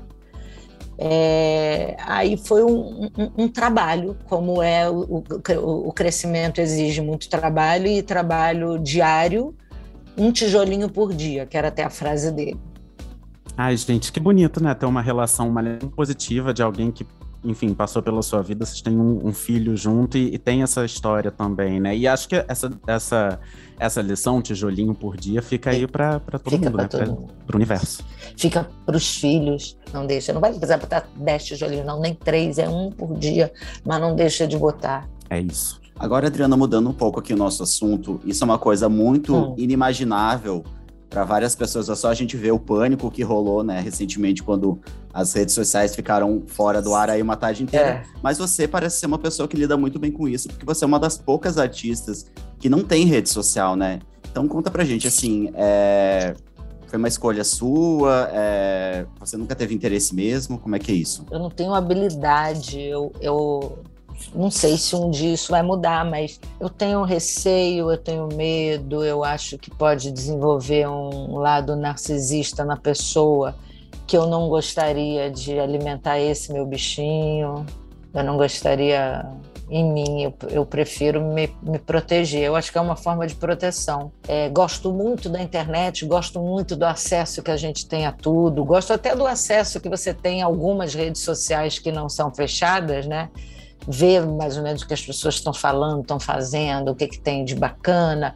[0.98, 7.28] é, aí foi um, um, um, trabalho, como é o, o, o, crescimento exige muito
[7.28, 9.54] trabalho e trabalho diário,
[10.16, 12.58] um tijolinho por dia, que era até a frase dele.
[13.56, 14.74] Ai, gente, que bonito, né?
[14.74, 15.62] Ter uma relação uma
[15.94, 17.06] positiva de alguém que
[17.46, 20.84] enfim, passou pela sua vida, vocês têm um, um filho junto e, e, tem essa
[20.84, 21.96] história também, né?
[21.96, 23.40] E acho que essa, essa,
[23.78, 26.88] essa lição, tijolinho por dia, fica aí para todo fica mundo, né?
[26.88, 27.32] Todo mundo.
[27.46, 28.04] Para o universo.
[28.36, 30.32] Fica para os filhos, não deixa.
[30.32, 33.52] Não vai precisar botar 10 tijolinhos, não, nem três, é um por dia,
[33.84, 35.08] mas não deixa de botar.
[35.30, 35.80] É isso.
[35.98, 39.54] Agora, Adriana, mudando um pouco aqui o nosso assunto, isso é uma coisa muito hum.
[39.56, 40.64] inimaginável
[41.08, 41.88] para várias pessoas.
[41.88, 44.78] É só a gente ver o pânico que rolou, né, recentemente, quando
[45.12, 47.88] as redes sociais ficaram fora do ar aí uma tarde inteira.
[47.88, 48.02] É.
[48.22, 50.86] Mas você parece ser uma pessoa que lida muito bem com isso, porque você é
[50.86, 52.26] uma das poucas artistas
[52.58, 54.00] que não tem rede social, né?
[54.30, 56.34] Então conta pra gente, assim, é...
[56.86, 58.28] foi uma escolha sua?
[58.32, 59.06] É...
[59.20, 60.58] Você nunca teve interesse mesmo?
[60.58, 61.24] Como é que é isso?
[61.30, 63.12] Eu não tenho habilidade, eu...
[63.20, 63.78] eu
[64.34, 69.04] não sei se um dia isso vai mudar, mas eu tenho receio, eu tenho medo,
[69.04, 73.54] eu acho que pode desenvolver um lado narcisista na pessoa
[74.06, 77.66] que eu não gostaria de alimentar esse meu bichinho,
[78.14, 79.24] eu não gostaria
[79.68, 82.42] em mim, eu, eu prefiro me, me, proteger.
[82.42, 84.12] Eu acho que é uma forma de proteção.
[84.28, 88.64] É, gosto muito da internet, gosto muito do acesso que a gente tem a tudo,
[88.64, 93.06] gosto até do acesso que você tem a algumas redes sociais que não são fechadas,
[93.06, 93.28] né?
[93.88, 97.18] Ver mais ou menos o que as pessoas estão falando, estão fazendo, o que, que
[97.18, 98.34] tem de bacana.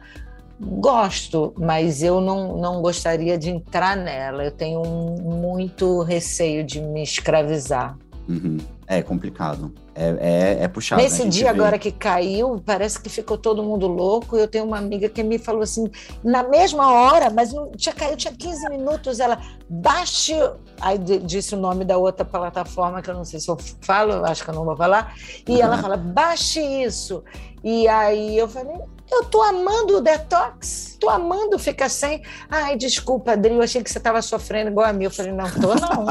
[0.59, 4.43] Gosto, mas eu não, não gostaria de entrar nela.
[4.43, 7.97] Eu tenho muito receio de me escravizar.
[8.29, 8.57] Uhum.
[8.91, 9.73] É complicado.
[9.95, 11.01] É, é, é puxado.
[11.01, 11.29] Nesse né?
[11.29, 11.59] dia vê.
[11.59, 14.35] agora que caiu, parece que ficou todo mundo louco.
[14.35, 15.89] Eu tenho uma amiga que me falou assim,
[16.21, 19.21] na mesma hora, mas não tinha caído, tinha 15 minutos.
[19.21, 20.33] Ela baixe.
[20.81, 24.43] Aí disse o nome da outra plataforma, que eu não sei se eu falo, acho
[24.43, 25.15] que eu não vou falar.
[25.47, 25.61] E uhum.
[25.61, 27.23] ela fala, baixe isso.
[27.63, 28.75] E aí eu falei,
[29.09, 32.23] eu tô amando o detox, tô amando ficar sem.
[32.49, 35.05] Ai, desculpa, Adri, eu achei que você estava sofrendo igual a mim.
[35.05, 36.05] Eu falei, não tô, não.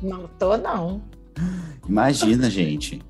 [0.00, 1.17] não tô, não.
[1.88, 3.00] Imagina, gente.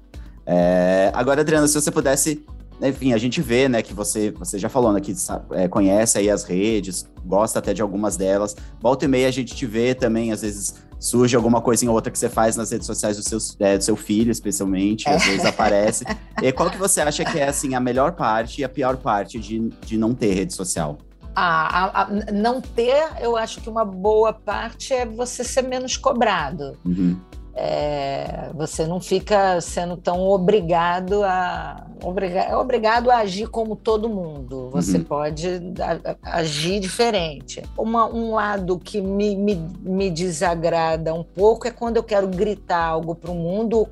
[0.47, 1.11] É...
[1.15, 2.45] Agora, Adriana, se você pudesse.
[2.81, 5.13] Enfim, a gente vê, né, que você, você já falou, né, que
[5.51, 8.55] é, conhece aí as redes, gosta até de algumas delas.
[8.81, 12.11] Volta e meia a gente te vê também, às vezes surge alguma coisa ou outra
[12.11, 15.45] que você faz nas redes sociais do seu, é, do seu filho, especialmente, às vezes
[15.45, 16.05] aparece.
[16.43, 19.39] E qual que você acha que é, assim, a melhor parte e a pior parte
[19.39, 20.99] de, de não ter rede social?
[21.35, 25.97] A, a, a, não ter, eu acho que uma boa parte é você ser menos
[25.97, 26.77] cobrado.
[26.85, 27.17] Uhum.
[27.61, 34.09] É, você não fica sendo tão obrigado a obriga, é obrigado a agir como todo
[34.09, 34.71] mundo.
[34.71, 35.05] Você uhum.
[35.05, 35.49] pode
[35.81, 37.63] a, agir diferente.
[37.77, 42.85] Uma, um lado que me, me, me desagrada um pouco é quando eu quero gritar
[42.85, 43.89] algo para o mundo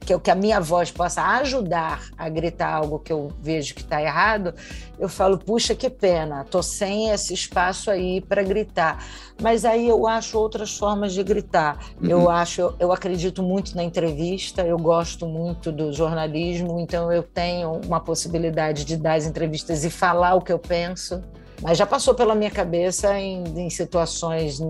[0.00, 4.02] que, que a minha voz possa ajudar a gritar algo que eu vejo que está
[4.02, 4.54] errado,
[4.98, 9.04] eu falo, puxa, que pena, tô sem esse espaço aí para gritar.
[9.40, 11.78] Mas aí eu acho outras formas de gritar.
[12.00, 12.08] Uhum.
[12.08, 17.22] Eu acho, eu, eu acredito muito na entrevista, eu gosto muito do jornalismo, então eu
[17.22, 21.22] tenho uma possibilidade de dar as entrevistas e falar o que eu penso.
[21.62, 24.60] Mas já passou pela minha cabeça em, em situações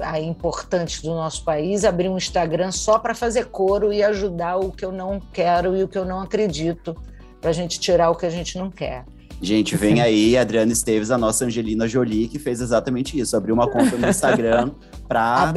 [0.00, 4.70] aí, importantes do nosso país abrir um Instagram só para fazer coro e ajudar o
[4.72, 6.96] que eu não quero e o que eu não acredito,
[7.40, 9.04] para a gente tirar o que a gente não quer.
[9.40, 13.36] Gente, vem aí Adriana Esteves, a nossa Angelina Jolie, que fez exatamente isso.
[13.36, 14.70] Abriu uma conta no Instagram
[15.06, 15.52] para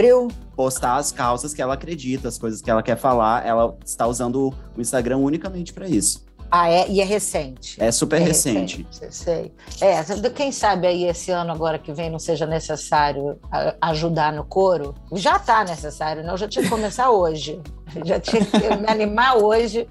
[0.56, 3.46] postar as causas que ela acredita, as coisas que ela quer falar.
[3.46, 6.29] Ela está usando o Instagram unicamente para isso.
[6.52, 6.90] Ah, é?
[6.90, 7.82] E é recente?
[7.82, 8.86] É super é recente.
[8.90, 9.16] recente.
[9.16, 9.52] Sei.
[9.82, 13.40] É, quem sabe aí esse ano agora que vem não seja necessário
[13.82, 14.96] ajudar no coro?
[15.14, 16.32] Já está necessário, né?
[16.32, 17.62] Eu já tinha que começar hoje.
[18.06, 19.90] Já tinha que me animar hoje,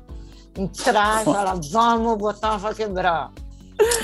[0.56, 3.32] entrar e falar, vamos botar uma quebrar.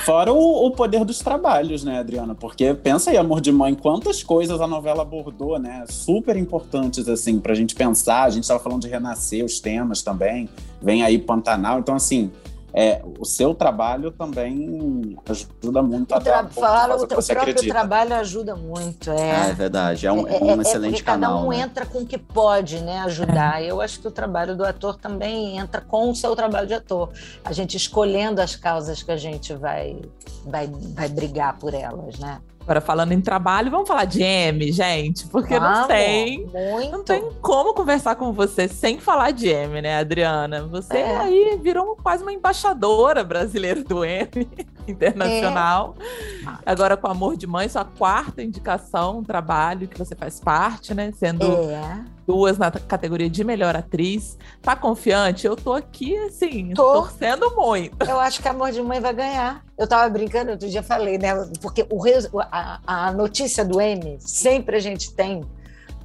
[0.04, 2.34] Fora o, o, poder dos trabalhos, né, Adriana?
[2.34, 5.84] Porque pensa aí, Amor de Mãe, quantas coisas a novela abordou, né?
[5.88, 8.22] Super importantes, assim, pra gente pensar.
[8.22, 10.48] A gente estava falando de renascer os temas também.
[10.80, 11.80] Vem aí Pantanal.
[11.80, 12.30] Então, assim,
[12.76, 17.72] é, o seu trabalho também ajuda muito o a dar fala, o, o próprio acredita.
[17.72, 19.12] trabalho ajuda muito.
[19.12, 21.34] É, ah, é verdade, é um, é, um é, excelente é canal.
[21.34, 21.60] Cada um né?
[21.60, 23.62] entra com o que pode né, ajudar.
[23.62, 27.10] Eu acho que o trabalho do ator também entra com o seu trabalho de ator.
[27.44, 30.02] A gente escolhendo as causas que a gente vai,
[30.44, 32.40] vai, vai brigar por elas, né?
[32.64, 36.46] Agora, falando em trabalho, vamos falar de M, gente, porque vamos, não tem.
[36.46, 36.90] Muito.
[36.90, 40.62] Não tem como conversar com você sem falar de M, né, Adriana?
[40.68, 41.16] Você é.
[41.18, 44.28] aí virou quase uma embaixadora brasileira do M
[44.88, 45.94] internacional.
[46.00, 46.52] É.
[46.66, 51.12] Agora, com Amor de Mãe, sua quarta indicação, um trabalho que você faz parte, né?
[51.16, 52.04] Sendo é.
[52.26, 54.38] duas na categoria de melhor atriz.
[54.62, 55.46] Tá confiante?
[55.46, 56.92] Eu tô aqui, assim, tô.
[56.94, 58.04] torcendo muito.
[58.08, 59.64] Eu acho que Amor de Mãe vai ganhar.
[59.76, 61.34] Eu tava brincando, outro dia falei, né?
[61.60, 62.00] Porque o,
[62.40, 65.42] a, a notícia do M sempre a gente tem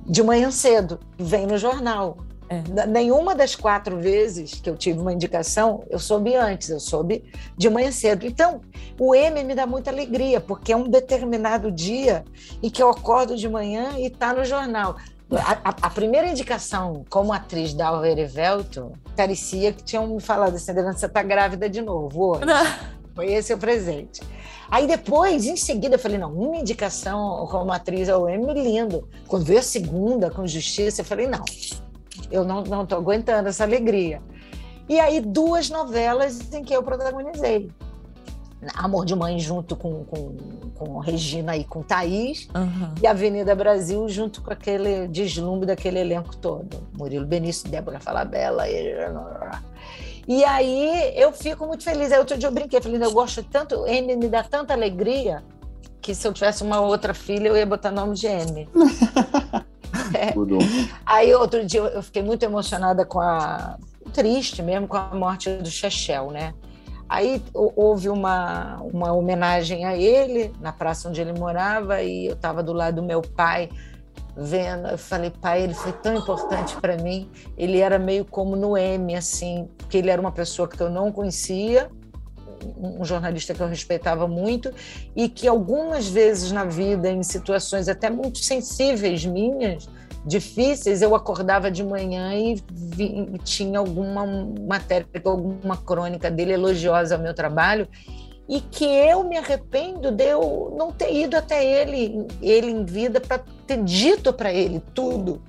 [0.05, 2.17] de manhã cedo, vem no jornal.
[2.49, 2.87] É.
[2.87, 7.23] Nenhuma das quatro vezes que eu tive uma indicação, eu soube antes, eu soube
[7.55, 8.25] de manhã cedo.
[8.25, 8.61] Então,
[8.99, 12.25] o M me dá muita alegria, porque é um determinado dia
[12.61, 14.95] em que eu acordo de manhã e está no jornal.
[15.31, 20.55] A, a, a, primeira indicação como atriz da Alva Erivelto parecia que tinham me falado
[20.55, 22.45] assim, você está grávida de novo hoje.
[23.13, 24.21] Foi esse o presente.
[24.71, 29.07] Aí depois, em seguida, eu falei, não, uma indicação como atriz ao Emmy, lindo.
[29.27, 31.43] Quando veio a segunda, com Justiça, eu falei, não,
[32.31, 34.21] eu não estou aguentando essa alegria.
[34.87, 37.69] E aí, duas novelas em que eu protagonizei.
[38.75, 40.35] Amor de Mãe junto com, com,
[40.75, 42.93] com Regina e com Thaís, uhum.
[43.01, 46.85] e Avenida Brasil junto com aquele deslumbre daquele elenco todo.
[46.97, 48.95] Murilo Benício, Débora Falabella, e...
[50.27, 52.11] E aí eu fico muito feliz.
[52.11, 55.43] Aí outro dia eu brinquei, falei, eu gosto tanto, M me dá tanta alegria
[56.01, 58.69] que se eu tivesse uma outra filha, eu ia botar nome de M.
[60.13, 60.33] é.
[61.05, 63.77] Aí outro dia eu fiquei muito emocionada com a.
[64.13, 66.53] triste mesmo com a morte do Chechel, né?
[67.07, 72.61] Aí houve uma, uma homenagem a ele na praça onde ele morava e eu estava
[72.61, 73.69] do lado do meu pai
[74.39, 77.29] vendo, eu falei, pai, ele foi tão importante para mim.
[77.57, 81.11] Ele era meio como no M, assim, porque ele era uma pessoa que eu não
[81.11, 81.89] conhecia,
[82.77, 84.71] um jornalista que eu respeitava muito
[85.15, 89.89] e que algumas vezes na vida, em situações até muito sensíveis minhas,
[90.25, 94.25] difíceis, eu acordava de manhã e, vi, tinha alguma
[94.67, 97.87] matéria, alguma crônica dele elogiosa ao meu trabalho
[98.49, 103.21] e que eu me arrependo de eu não ter ido até ele, ele em vida,
[103.21, 105.39] para ter dito para ele tudo,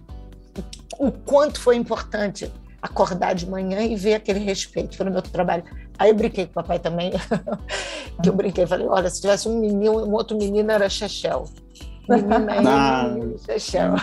[0.99, 2.53] o quanto foi importante
[2.83, 5.65] acordar de manhã e ver aquele respeito pelo meu trabalho.
[5.99, 7.13] Aí eu brinquei com o papai também,
[8.23, 11.45] que eu brinquei, falei, olha, se tivesse um menino, um outro menino era Chechel.
[12.17, 13.95] Menina é ah, Chechel.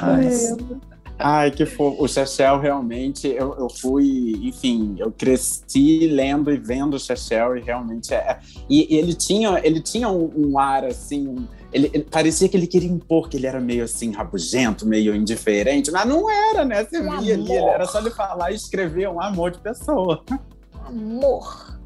[1.19, 2.03] Ai, que fofo.
[2.03, 7.61] O Chechel, realmente, eu, eu fui, enfim, eu cresci lendo e vendo o Chechel e
[7.61, 8.17] realmente é.
[8.17, 8.39] é
[8.69, 11.27] e, e ele tinha, ele tinha um, um ar assim.
[11.27, 15.13] Um, ele, ele, parecia que ele queria impor que ele era meio assim, rabugento, meio
[15.15, 16.85] indiferente, mas não era, né?
[16.85, 20.23] Você via ali, ele era só ele falar e escrever um amor de pessoa.
[20.85, 21.77] Amor.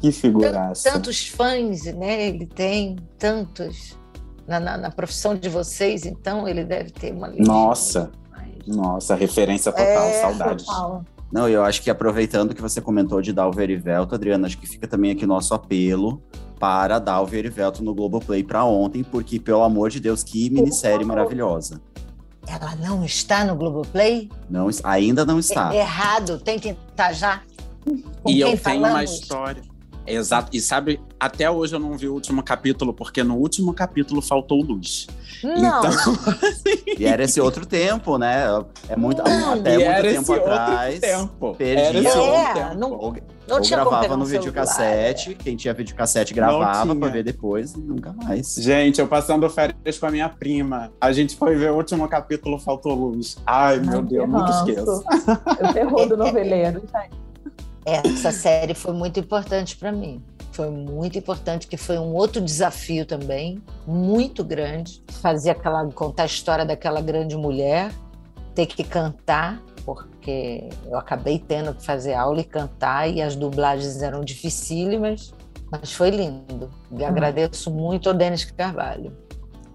[0.00, 0.90] Que figuraça.
[0.90, 2.28] Tantos fãs, né?
[2.28, 3.96] Ele tem tantos.
[4.48, 7.28] Na, na, na, profissão de vocês, então ele deve ter uma.
[7.28, 8.10] Nossa,
[8.66, 10.64] nossa, referência total, é, saudades.
[10.64, 11.04] Total.
[11.30, 14.66] Não, eu acho que aproveitando que você comentou de Dalver e Velto, Adriana, acho que
[14.66, 16.22] fica também aqui nosso apelo
[16.58, 21.04] para Dalver e Velto no Globoplay para ontem, porque, pelo amor de Deus, que minissérie
[21.04, 21.80] maravilhosa.
[22.46, 24.30] Ela não está no Globoplay?
[24.48, 25.74] Não, ainda não está.
[25.74, 27.42] É, errado, tem que estar já.
[28.22, 28.62] Com e eu falamos?
[28.62, 29.62] tenho uma história.
[30.12, 30.50] Exato.
[30.52, 34.62] E sabe, até hoje eu não vi o último capítulo, porque no último capítulo faltou
[34.62, 35.06] luz.
[35.42, 35.80] Não.
[35.80, 36.78] Então, assim...
[36.98, 38.44] E era esse outro tempo, né?
[38.88, 40.98] É muito, até e muito tempo atrás.
[40.98, 41.54] Tempo.
[41.54, 42.74] Perdi esse é, tempo.
[42.74, 43.16] Não, ou,
[43.46, 48.56] não ou gravava no videocassete, quem tinha videocassete gravava para ver depois e nunca mais.
[48.56, 50.90] Gente, eu passando férias com a minha prima.
[51.00, 53.36] A gente foi ver o último capítulo, faltou luz.
[53.46, 55.04] Ai, meu Ai, Deus, nunca esqueço.
[55.62, 57.27] O terror do noveleiro, gente.
[57.88, 60.22] Essa série foi muito importante para mim.
[60.52, 65.02] Foi muito importante, que foi um outro desafio também, muito grande.
[65.22, 67.92] Fazer aquela, contar a história daquela grande mulher,
[68.54, 74.02] ter que cantar, porque eu acabei tendo que fazer aula e cantar, e as dublagens
[74.02, 75.32] eram dificílimas,
[75.70, 76.70] mas foi lindo.
[76.90, 77.06] E hum.
[77.06, 79.27] agradeço muito ao Denis Carvalho.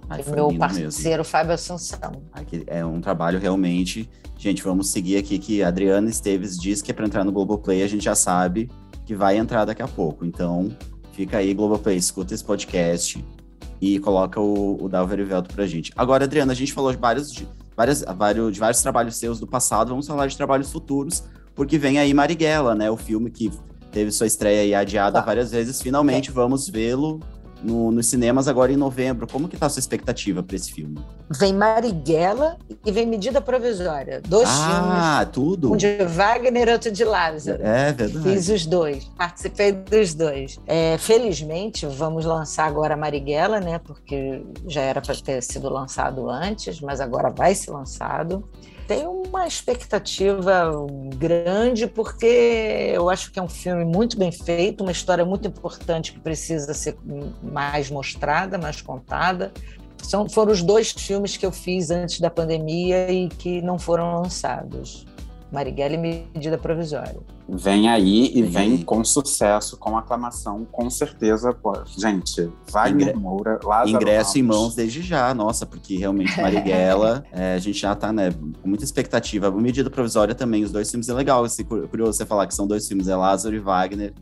[0.09, 1.23] Ai, meu parceiro mesmo.
[1.23, 2.11] Fábio Assunção.
[2.31, 4.09] Aqui é um trabalho realmente.
[4.37, 7.83] Gente, vamos seguir aqui que a Adriana Esteves diz que é para entrar no Globoplay,
[7.83, 8.69] a gente já sabe
[9.05, 10.25] que vai entrar daqui a pouco.
[10.25, 10.75] Então,
[11.13, 13.23] Fica aí, Globoplay, escuta esse podcast
[13.79, 15.93] e coloca o, o Dalver e Velto pra gente.
[15.95, 17.47] Agora, Adriana, a gente falou de vários, de,
[17.77, 21.23] várias, vários, de vários trabalhos seus do passado, vamos falar de trabalhos futuros,
[21.53, 22.89] porque vem aí Marighella, né?
[22.89, 23.51] O filme que
[23.91, 25.25] teve sua estreia aí adiada Tá.
[25.25, 25.79] várias vezes.
[25.79, 27.19] Finalmente vamos vê-lo
[27.63, 29.27] no, nos cinemas agora em novembro.
[29.27, 30.99] Como que tá a sua expectativa para esse filme?
[31.29, 34.21] Vem Marighella e vem Medida Provisória.
[34.27, 35.69] Dois ah, tudo?
[35.69, 37.63] filmes, um de Wagner e outro de Lázaro.
[37.63, 38.23] É verdade.
[38.23, 40.59] Fiz os dois, participei dos dois.
[40.67, 43.79] É, felizmente, vamos lançar agora Marighella, né?
[43.79, 48.43] Porque já era para ter sido lançado antes, mas agora vai ser lançado.
[48.87, 50.71] Tenho uma expectativa
[51.15, 56.11] grande, porque eu acho que é um filme muito bem feito, uma história muito importante
[56.11, 56.97] que precisa ser
[57.41, 59.53] mais mostrada, mais contada.
[60.01, 64.21] São, foram os dois filmes que eu fiz antes da pandemia e que não foram
[64.21, 65.05] lançados.
[65.53, 65.97] Marighella e
[66.33, 67.15] Medida Provisória.
[67.47, 68.83] Vem aí e Vem vem aí.
[68.83, 71.53] com sucesso, com aclamação, com certeza.
[71.53, 77.23] Pô, gente, Ingre- Wagner Moura, Lázaro Ingresso em mãos desde já, nossa, porque realmente Marighella,
[77.31, 79.51] é, a gente já tá, né, com muita expectativa.
[79.51, 82.65] Medida provisória também, os dois filmes é legal, assim, cu- curioso você falar que são
[82.65, 84.13] dois filmes, é Lázaro e Wagner,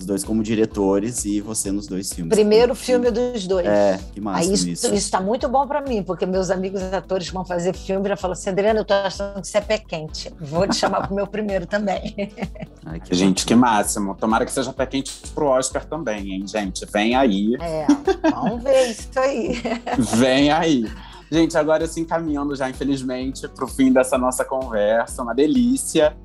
[0.00, 2.34] os dois como diretores e você nos dois filmes.
[2.34, 3.66] Primeiro filme dos dois.
[3.66, 4.94] É, que massa Aí isso, isso.
[4.94, 8.16] isso tá muito bom para mim, porque meus amigos atores que vão fazer filme já
[8.16, 10.32] falam assim, Adriana, eu tô achando que você é pé quente.
[10.40, 12.32] Vou te chamar pro meu primeiro também.
[12.84, 14.14] Ai, que Gente, que máximo.
[14.14, 16.86] Tomara que seja pé quente pro Oscar também, hein, gente?
[16.86, 17.86] Vem aí, É,
[18.30, 19.60] vamos ver isso aí.
[20.16, 20.90] vem aí.
[21.30, 26.16] Gente, agora se encaminhando já, infelizmente, pro fim dessa nossa conversa, uma delícia.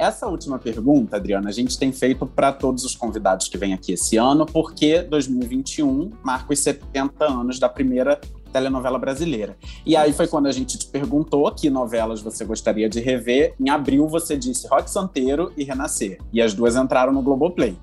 [0.00, 3.92] Essa última pergunta, Adriana, a gente tem feito para todos os convidados que vêm aqui
[3.92, 8.18] esse ano, porque 2021 marca os 70 anos da primeira
[8.50, 9.58] telenovela brasileira.
[9.84, 13.54] E aí foi quando a gente te perguntou que novelas você gostaria de rever.
[13.60, 16.16] Em abril você disse Rock Santeiro e Renascer.
[16.32, 17.76] E as duas entraram no Globoplay.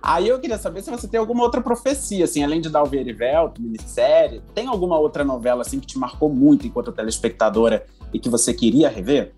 [0.00, 3.12] Aí eu queria saber se você tem alguma outra profecia, assim, além de Dalver e
[3.12, 7.84] Velto, minissérie, tem alguma outra novela assim que te marcou muito enquanto telespectadora
[8.14, 9.34] e que você queria rever?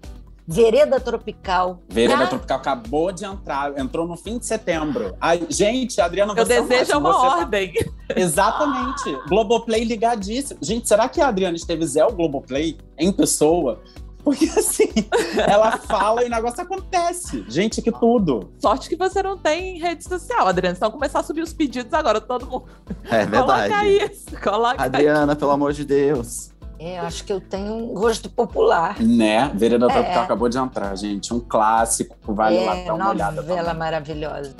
[0.46, 1.80] Vereda Tropical.
[1.88, 5.14] Vereda Ah, Tropical acabou de entrar, entrou no fim de setembro.
[5.20, 7.72] Ai, gente, Adriana, você desejo é máximo, uma você tá- ordem.
[8.16, 9.18] Exatamente.
[9.28, 10.58] Globoplay ligadíssimo.
[10.62, 13.80] Gente, será que a Adriana Esteves é o Globoplay em pessoa?
[14.24, 14.88] Porque assim,
[15.50, 17.44] ela fala e o negócio acontece.
[17.48, 18.52] Gente, que tudo.
[18.60, 20.76] Sorte que você não tem rede social, Adriana.
[20.76, 22.66] Então começar a subir os pedidos agora, todo mundo.
[23.10, 23.88] É Coloca verdade.
[24.12, 24.86] isso, coloca aí.
[24.86, 26.51] Adriana, pelo amor de Deus.
[26.84, 29.00] É, eu acho que eu tenho um gosto popular.
[29.00, 29.48] Né?
[29.54, 29.88] Vereda É.
[29.92, 31.32] Tropical acabou de entrar, gente.
[31.32, 32.16] Um clássico.
[32.34, 33.40] Vale lá é, dar uma olhada.
[33.40, 34.52] novela maravilhosa.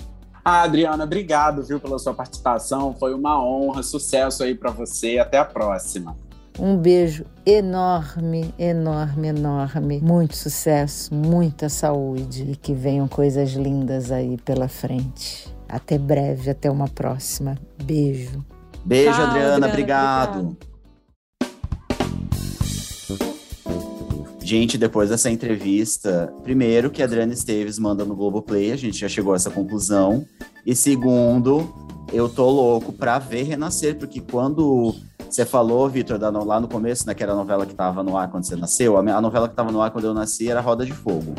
[0.44, 2.94] Ah, Adriana, obrigado, viu, pela sua participação.
[2.94, 3.82] Foi uma honra.
[3.82, 5.18] Sucesso aí pra você.
[5.18, 6.16] Até a próxima.
[6.60, 10.00] Um beijo enorme, enorme, enorme.
[10.00, 15.52] Muito sucesso, muita saúde e que venham coisas lindas aí pela frente.
[15.68, 17.56] Até breve, até uma próxima.
[17.82, 18.44] Beijo.
[18.84, 20.38] Beijo, Tchau, Adriana, Adriana, obrigado.
[20.40, 20.71] obrigada.
[24.42, 29.08] Gente, depois dessa entrevista, primeiro que a Adriana Esteves manda no Globoplay, a gente já
[29.08, 30.26] chegou a essa conclusão.
[30.66, 31.72] E segundo,
[32.12, 34.94] eu tô louco pra ver Renascer, porque quando
[35.30, 38.30] você falou, Vitor, lá no começo, né, que era a novela que tava no ar
[38.30, 40.92] quando você nasceu, a, novela que tava no ar quando eu nasci era Roda de
[40.92, 41.34] Fogo.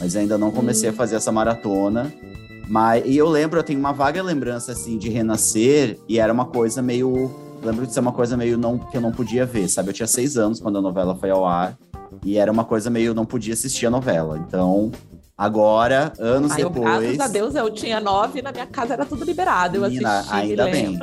[0.00, 2.12] Mas ainda não comecei a fazer essa maratona.
[2.68, 6.46] Mas, e eu lembro, eu tenho uma vaga lembrança, assim, de Renascer, e era uma
[6.46, 7.30] coisa meio...
[7.62, 9.90] Lembro de ser uma coisa meio não, que eu não podia ver, sabe?
[9.90, 11.76] Eu tinha seis anos quando a novela foi ao ar,
[12.24, 14.38] e era uma coisa meio não podia assistir a novela.
[14.46, 14.92] Então,
[15.36, 17.00] agora, anos Ai, eu, depois.
[17.16, 19.76] graças a Deus, eu tinha nove e na minha casa era tudo liberado.
[19.76, 20.98] Eu menina, assisti, ainda bem.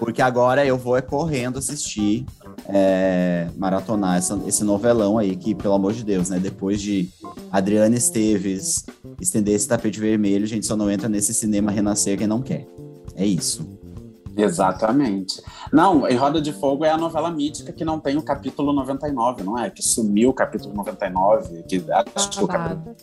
[0.00, 2.26] Porque agora eu vou é correndo assistir,
[2.68, 6.40] é, maratonar essa- esse novelão aí, que, pelo amor de Deus, né?
[6.40, 7.08] Depois de
[7.52, 8.84] Adriana Esteves
[9.20, 12.66] estender esse tapete vermelho, gente, só não entra nesse cinema renascer quem não quer.
[13.14, 13.78] É isso.
[14.36, 15.42] Exatamente.
[15.72, 19.42] Não, em Roda de Fogo é a novela mítica que não tem o capítulo 99,
[19.42, 19.70] não é?
[19.70, 22.94] Que sumiu o capítulo 99, que acho que o capítulo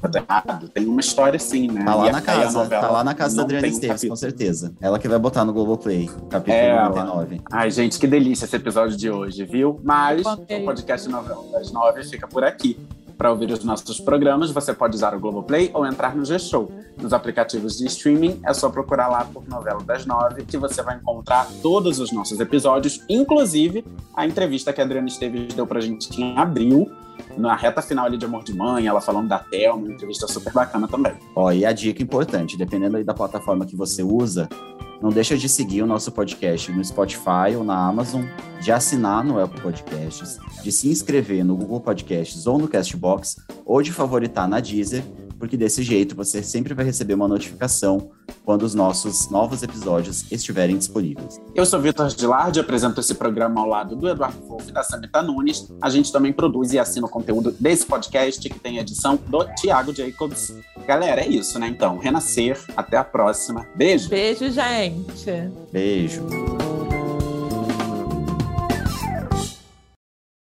[0.00, 0.68] tá errado.
[0.68, 1.84] Tem uma história assim, né?
[1.84, 3.88] Tá E lá a- na casa, novela tá lá na casa da Adriana um Esteves,
[3.90, 4.16] com capítulo.
[4.16, 4.72] certeza.
[4.80, 6.88] Ela que vai botar no Globoplay, o capítulo Ela.
[6.88, 7.40] 99.
[7.50, 9.80] Ai, gente, que delícia esse episódio de hoje, viu?
[9.82, 12.78] Mas o podcast Novela das Nove fica por aqui.
[13.22, 16.72] Para ouvir os nossos programas, você pode usar o Globoplay ou entrar no G-Show.
[17.00, 20.96] Nos aplicativos de streaming, é só procurar lá por Novela das Nove, que você vai
[20.96, 23.84] encontrar todos os nossos episódios, inclusive
[24.16, 26.90] a entrevista que a Adriana Esteves deu pra gente em abril,
[27.38, 30.52] na reta final ali de Amor de Mãe, ela falando da Thelma, uma entrevista super
[30.52, 31.12] bacana também.
[31.36, 34.48] Ó, e a dica importante, dependendo aí da plataforma que você usa,
[35.02, 38.22] não deixa de seguir o nosso podcast no Spotify ou na Amazon,
[38.60, 43.36] de assinar no Apple Podcasts, de se inscrever no Google Podcasts ou no Castbox,
[43.66, 45.02] ou de favoritar na Deezer,
[45.42, 48.12] porque desse jeito você sempre vai receber uma notificação
[48.44, 51.40] quando os nossos novos episódios estiverem disponíveis.
[51.52, 55.20] Eu sou Vitor Gilardi, apresento esse programa ao lado do Eduardo Wolff e da Samita
[55.20, 55.68] Nunes.
[55.82, 59.92] A gente também produz e assina o conteúdo desse podcast, que tem edição do Tiago
[59.92, 60.54] Jacobs.
[60.86, 61.66] Galera, é isso, né?
[61.66, 62.56] Então, renascer.
[62.76, 63.66] Até a próxima.
[63.74, 64.10] Beijo.
[64.10, 65.50] Beijo, gente.
[65.72, 66.22] Beijo.